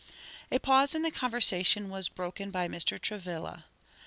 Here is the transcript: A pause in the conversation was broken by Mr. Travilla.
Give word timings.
A 0.51 0.57
pause 0.57 0.95
in 0.95 1.03
the 1.03 1.11
conversation 1.11 1.87
was 1.87 2.09
broken 2.09 2.49
by 2.49 2.67
Mr. 2.67 2.99
Travilla. 2.99 3.65